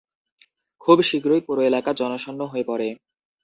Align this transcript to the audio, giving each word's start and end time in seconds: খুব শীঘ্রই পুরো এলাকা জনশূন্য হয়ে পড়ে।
খুব 0.81 0.97
শীঘ্রই 1.01 1.41
পুরো 1.47 1.61
এলাকা 1.69 1.91
জনশূন্য 1.93 2.41
হয়ে 2.51 2.65
পড়ে। 2.67 2.87